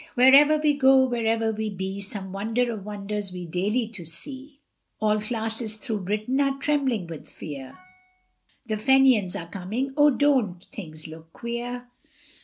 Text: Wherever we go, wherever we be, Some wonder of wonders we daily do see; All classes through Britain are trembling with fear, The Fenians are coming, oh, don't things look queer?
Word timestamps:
Wherever 0.15 0.57
we 0.57 0.73
go, 0.73 1.05
wherever 1.05 1.51
we 1.51 1.69
be, 1.69 2.01
Some 2.01 2.31
wonder 2.33 2.71
of 2.71 2.83
wonders 2.83 3.31
we 3.31 3.45
daily 3.45 3.85
do 3.85 4.03
see; 4.03 4.59
All 4.99 5.21
classes 5.21 5.77
through 5.77 5.99
Britain 6.05 6.41
are 6.41 6.57
trembling 6.57 7.05
with 7.05 7.29
fear, 7.29 7.77
The 8.65 8.77
Fenians 8.77 9.35
are 9.35 9.45
coming, 9.49 9.93
oh, 9.95 10.09
don't 10.09 10.65
things 10.73 11.07
look 11.07 11.31
queer? 11.33 11.87